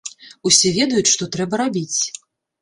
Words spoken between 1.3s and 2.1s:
трэба рабіць.